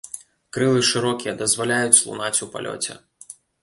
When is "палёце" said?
2.57-3.03